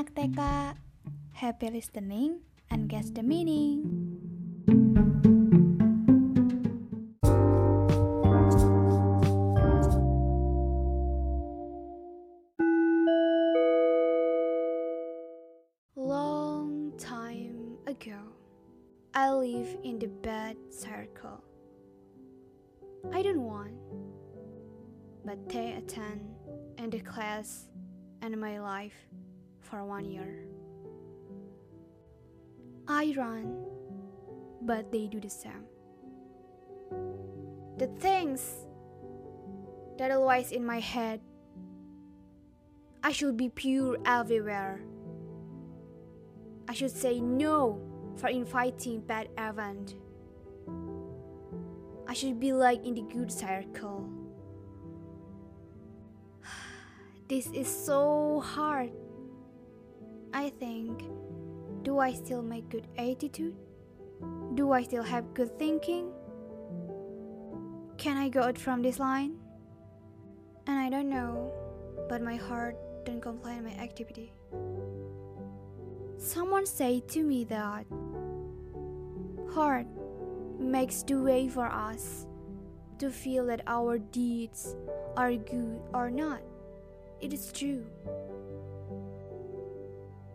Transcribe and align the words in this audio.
anak 0.00 0.16
TK. 0.16 0.40
Happy 1.36 1.68
listening 1.68 2.40
and 2.72 2.88
guess 2.88 3.12
the 3.12 3.20
meaning. 3.20 3.84
Long 15.92 16.96
time 16.96 17.76
ago, 17.84 18.16
I 19.12 19.28
live 19.36 19.68
in 19.84 20.00
the 20.00 20.08
bad 20.24 20.56
circle. 20.72 21.44
I 23.12 23.20
don't 23.20 23.44
want, 23.44 23.76
but 25.28 25.36
they 25.52 25.76
attend 25.76 26.24
in 26.80 26.88
the 26.88 27.04
class 27.04 27.68
and 28.24 28.40
my 28.40 28.64
life 28.64 28.96
for 29.70 29.84
one 29.84 30.04
year. 30.04 30.44
I 32.88 33.14
run, 33.16 33.54
but 34.62 34.90
they 34.90 35.06
do 35.06 35.20
the 35.20 35.30
same. 35.30 35.64
The 37.78 37.86
things 38.02 38.66
that 39.96 40.10
always 40.10 40.50
in 40.50 40.66
my 40.66 40.80
head, 40.80 41.20
I 43.02 43.12
should 43.12 43.36
be 43.36 43.48
pure 43.48 43.96
everywhere. 44.04 44.80
I 46.68 46.74
should 46.74 46.90
say 46.90 47.20
no 47.20 47.80
for 48.16 48.28
inviting 48.28 49.00
bad 49.00 49.28
event. 49.38 49.94
I 52.08 52.12
should 52.12 52.40
be 52.40 52.52
like 52.52 52.84
in 52.84 52.94
the 52.94 53.02
good 53.02 53.30
circle. 53.30 54.10
This 57.28 57.46
is 57.54 57.68
so 57.68 58.42
hard. 58.44 58.90
I 60.32 60.50
think, 60.50 61.02
do 61.82 61.98
I 61.98 62.12
still 62.12 62.42
make 62.42 62.68
good 62.68 62.86
attitude? 62.96 63.56
Do 64.54 64.72
I 64.72 64.82
still 64.82 65.02
have 65.02 65.34
good 65.34 65.58
thinking? 65.58 66.12
Can 67.96 68.16
I 68.16 68.28
go 68.28 68.42
out 68.42 68.58
from 68.58 68.82
this 68.82 68.98
line? 68.98 69.36
And 70.66 70.78
I 70.78 70.88
don't 70.88 71.08
know, 71.08 71.52
but 72.08 72.22
my 72.22 72.36
heart 72.36 72.76
don't 73.04 73.20
complain 73.20 73.64
my 73.64 73.72
activity. 73.72 74.32
Someone 76.16 76.66
said 76.66 77.08
to 77.08 77.22
me 77.22 77.44
that 77.44 77.86
heart 79.52 79.86
makes 80.58 81.02
the 81.02 81.20
way 81.20 81.48
for 81.48 81.66
us 81.66 82.26
to 82.98 83.10
feel 83.10 83.46
that 83.46 83.62
our 83.66 83.98
deeds 83.98 84.76
are 85.16 85.34
good 85.34 85.80
or 85.92 86.10
not. 86.10 86.40
It 87.20 87.32
is 87.32 87.50
true. 87.52 87.84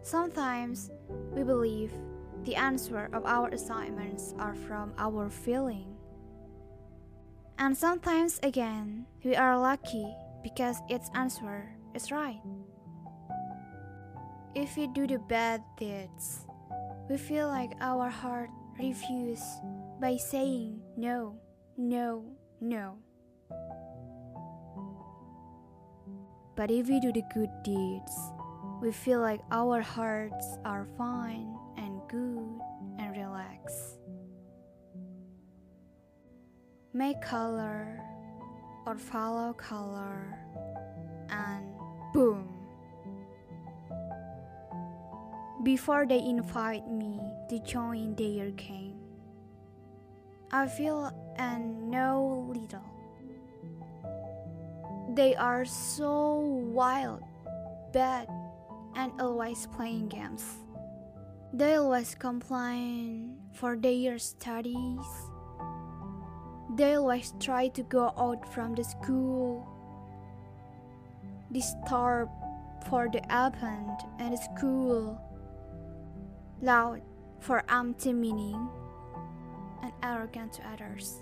Sometimes 0.06 0.92
we 1.34 1.42
believe 1.42 1.92
the 2.44 2.56
answer 2.56 3.09
of 3.11 3.25
our 3.25 3.50
assignments 3.50 4.36
are 4.38 4.53
from 4.53 4.94
our 5.00 5.31
feeling. 5.31 5.97
And 7.58 7.75
sometimes 7.75 8.39
again, 8.44 9.08
we 9.23 9.36
are 9.36 9.58
lucky 9.58 10.06
because 10.44 10.78
its 10.89 11.09
answer 11.16 11.73
is 11.95 12.12
right. 12.12 12.38
If 14.53 14.78
we 14.78 14.86
do 14.94 15.08
the 15.08 15.17
bad 15.17 15.64
deeds, 15.75 16.45
we 17.09 17.17
feel 17.17 17.47
like 17.47 17.73
our 17.81 18.08
heart 18.08 18.52
refuse 18.78 19.42
by 20.00 20.17
saying 20.17 20.86
no, 20.95 21.34
no, 21.78 22.30
no. 22.62 23.00
But 26.56 26.69
if 26.69 26.88
we 26.90 27.00
do 27.00 27.12
the 27.12 27.23
good 27.34 27.50
deeds, 27.64 28.14
we 28.81 28.92
feel 28.92 29.20
like 29.20 29.42
our 29.52 29.81
hearts 29.81 30.58
are 30.66 30.88
fine 30.98 31.56
and 31.78 32.02
good 32.08 32.59
and 33.00 33.12
relaxed. 33.16 33.97
Make 36.94 37.22
color 37.22 38.02
or 38.85 38.97
follow 38.97 39.53
color, 39.53 40.38
and 41.30 41.66
boom. 42.14 42.47
Before 45.64 46.06
they 46.06 46.19
invite 46.19 46.88
me 46.88 47.19
to 47.50 47.59
join 47.59 48.16
their 48.16 48.52
game, 48.52 49.00
I 50.52 50.68
feel 50.68 51.12
and 51.38 51.90
know 51.90 52.46
little. 52.53 52.85
They 55.16 55.35
are 55.35 55.66
so 55.66 56.40
wild, 56.40 57.24
bad, 57.91 58.28
and 58.95 59.11
always 59.19 59.67
playing 59.75 60.09
games. 60.09 60.44
They 61.53 61.75
always 61.75 62.16
complain 62.16 63.38
for 63.53 63.75
their 63.75 64.17
studies. 64.17 65.06
They 66.75 66.95
always 66.95 67.34
try 67.39 67.69
to 67.69 67.84
go 67.84 68.13
out 68.17 68.51
from 68.53 68.75
the 68.75 68.84
school. 68.84 69.67
Disturb 71.51 72.29
for 72.89 73.07
the 73.11 73.22
event 73.29 74.01
and 74.19 74.38
school. 74.39 75.19
Loud 76.61 77.01
for 77.39 77.63
empty 77.69 78.13
meaning 78.13 78.67
and 79.84 79.91
arrogant 80.03 80.53
to 80.53 80.67
others. 80.67 81.22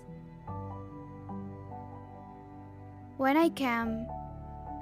When 3.16 3.36
I 3.36 3.48
came, 3.50 4.06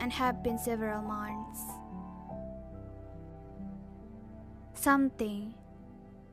and 0.02 0.12
have 0.12 0.42
been 0.42 0.58
several 0.58 1.00
months, 1.00 1.60
something 4.82 5.54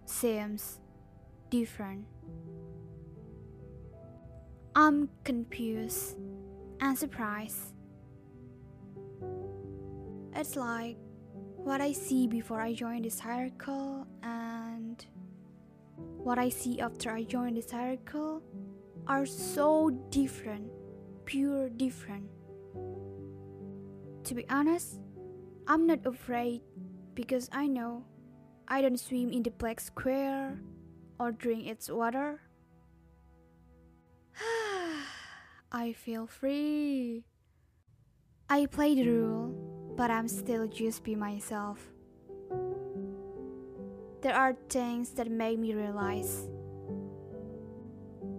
seems 0.05 0.79
different. 1.51 2.03
I'm 4.75 5.09
confused 5.23 6.17
and 6.81 6.97
surprised. 6.97 7.75
It's 10.35 10.55
like 10.55 10.97
what 11.57 11.79
I 11.79 11.91
see 11.91 12.25
before 12.25 12.59
I 12.59 12.73
join 12.73 13.03
the 13.03 13.11
circle 13.11 14.07
and 14.23 15.05
what 15.95 16.39
I 16.39 16.49
see 16.49 16.81
after 16.81 17.11
I 17.11 17.23
join 17.23 17.53
the 17.53 17.61
circle 17.61 18.41
are 19.05 19.27
so 19.27 19.91
different 20.09 20.71
pure 21.25 21.69
different. 21.69 22.25
To 24.23 24.33
be 24.33 24.49
honest, 24.49 24.99
I'm 25.67 25.85
not 25.85 26.03
afraid 26.03 26.61
because 27.13 27.47
I 27.51 27.67
know 27.67 28.05
I 28.69 28.81
don't 28.81 28.99
swim 28.99 29.31
in 29.31 29.41
the 29.41 29.49
black 29.49 29.79
square 29.79 30.59
or 31.19 31.31
drink 31.31 31.65
its 31.67 31.89
water. 31.89 32.39
I 35.71 35.93
feel 35.93 36.27
free. 36.27 37.25
I 38.47 38.67
play 38.67 38.93
the 38.93 39.09
rule, 39.09 39.93
but 39.97 40.11
I'm 40.11 40.27
still 40.27 40.67
just 40.67 41.03
be 41.03 41.15
myself. 41.15 41.79
There 44.21 44.35
are 44.35 44.53
things 44.69 45.11
that 45.11 45.31
make 45.31 45.57
me 45.57 45.73
realize 45.73 46.47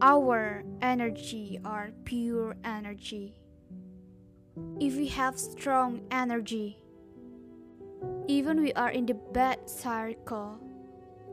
our 0.02 0.62
energy 0.80 1.58
are 1.64 1.90
pure 2.04 2.56
energy. 2.64 3.34
If 4.78 4.96
we 4.96 5.08
have 5.08 5.38
strong 5.38 6.02
energy, 6.10 6.78
even 8.28 8.62
we 8.62 8.72
are 8.74 8.90
in 8.90 9.06
the 9.06 9.14
bad 9.14 9.68
circle, 9.68 10.58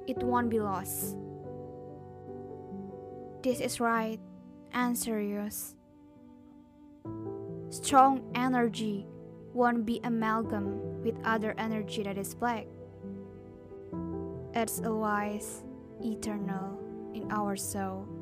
it 0.08 0.18
won't 0.18 0.50
be 0.50 0.60
lost. 0.60 1.16
This 3.44 3.60
is 3.60 3.80
right 3.80 4.20
and 4.74 4.98
serious. 4.98 5.76
Strong 7.70 8.24
energy 8.34 9.06
won't 9.54 9.86
be 9.86 10.00
amalgam 10.04 11.04
with 11.04 11.16
other 11.24 11.54
energy 11.58 12.04
that 12.04 12.18
is 12.18 12.34
black. 12.34 12.66
It's 14.54 14.82
always 14.82 15.64
eternal 16.04 16.80
in 17.14 17.32
our 17.32 17.56
soul. 17.56 18.17